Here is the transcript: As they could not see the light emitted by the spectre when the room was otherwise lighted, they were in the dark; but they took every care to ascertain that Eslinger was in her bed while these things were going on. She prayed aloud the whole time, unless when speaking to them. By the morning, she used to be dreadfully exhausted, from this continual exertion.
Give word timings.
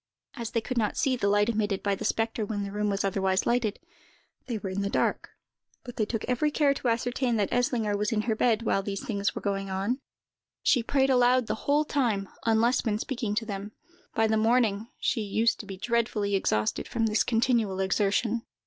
As 0.33 0.49
they 0.49 0.61
could 0.61 0.79
not 0.79 0.97
see 0.97 1.15
the 1.15 1.29
light 1.29 1.47
emitted 1.47 1.83
by 1.83 1.93
the 1.93 2.03
spectre 2.03 2.43
when 2.43 2.63
the 2.63 2.71
room 2.71 2.89
was 2.89 3.03
otherwise 3.03 3.45
lighted, 3.45 3.77
they 4.47 4.57
were 4.57 4.71
in 4.71 4.81
the 4.81 4.89
dark; 4.89 5.29
but 5.83 5.97
they 5.97 6.07
took 6.07 6.25
every 6.25 6.49
care 6.49 6.73
to 6.73 6.87
ascertain 6.87 7.35
that 7.35 7.51
Eslinger 7.51 7.95
was 7.95 8.11
in 8.11 8.21
her 8.23 8.35
bed 8.35 8.63
while 8.63 8.81
these 8.81 9.05
things 9.05 9.35
were 9.35 9.43
going 9.43 9.69
on. 9.69 9.99
She 10.63 10.81
prayed 10.81 11.11
aloud 11.11 11.45
the 11.45 11.53
whole 11.69 11.85
time, 11.85 12.27
unless 12.47 12.83
when 12.83 12.97
speaking 12.97 13.35
to 13.35 13.45
them. 13.45 13.73
By 14.15 14.25
the 14.25 14.37
morning, 14.37 14.87
she 14.99 15.21
used 15.21 15.59
to 15.59 15.67
be 15.67 15.77
dreadfully 15.77 16.33
exhausted, 16.33 16.87
from 16.87 17.05
this 17.05 17.23
continual 17.23 17.79
exertion. 17.79 18.41